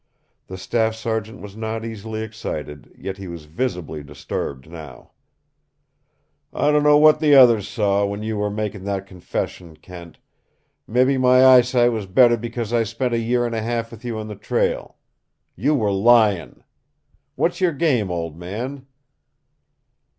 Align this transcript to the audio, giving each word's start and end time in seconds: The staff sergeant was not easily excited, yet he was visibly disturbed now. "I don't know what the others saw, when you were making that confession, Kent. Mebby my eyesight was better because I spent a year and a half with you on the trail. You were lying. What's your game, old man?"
The 0.47 0.57
staff 0.57 0.95
sergeant 0.95 1.41
was 1.41 1.55
not 1.55 1.85
easily 1.85 2.21
excited, 2.23 2.91
yet 2.97 3.17
he 3.17 3.27
was 3.27 3.45
visibly 3.45 4.01
disturbed 4.01 4.67
now. 4.67 5.11
"I 6.51 6.71
don't 6.71 6.81
know 6.81 6.97
what 6.97 7.19
the 7.19 7.35
others 7.35 7.67
saw, 7.67 8.03
when 8.07 8.23
you 8.23 8.37
were 8.37 8.49
making 8.49 8.83
that 8.85 9.05
confession, 9.05 9.77
Kent. 9.77 10.17
Mebby 10.87 11.19
my 11.19 11.45
eyesight 11.45 11.91
was 11.91 12.07
better 12.07 12.35
because 12.35 12.73
I 12.73 12.81
spent 12.81 13.13
a 13.13 13.19
year 13.19 13.45
and 13.45 13.53
a 13.53 13.61
half 13.61 13.91
with 13.91 14.03
you 14.03 14.17
on 14.17 14.27
the 14.27 14.33
trail. 14.35 14.97
You 15.55 15.75
were 15.75 15.91
lying. 15.93 16.63
What's 17.35 17.61
your 17.61 17.71
game, 17.73 18.09
old 18.09 18.35
man?" 18.35 18.87